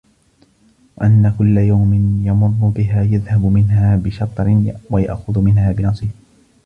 [0.97, 6.11] وَأَنَّ كُلَّ يَوْمٍ يَمُرُّ بِهَا يَذْهَبُ مِنْهَا بِشَطْرٍ وَيَأْخُذُ مِنْهَا بِنَصِيبٍ